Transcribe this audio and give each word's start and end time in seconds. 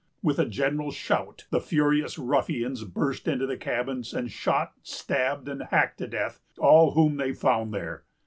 With 0.23 0.39
a 0.39 0.47
general 0.47 0.89
shout, 0.89 1.45
the 1.51 1.61
furious 1.61 2.17
ruffians 2.17 2.85
burst 2.85 3.27
into 3.27 3.45
the 3.45 3.55
cabins, 3.55 4.15
and 4.15 4.31
shot, 4.31 4.73
stabbed, 4.81 5.47
and 5.47 5.61
hacked 5.69 5.99
to 5.99 6.07
death 6.07 6.39
all 6.57 6.93
whom 6.93 7.17
they 7.17 7.33
found 7.33 7.71
there. 7.71 8.05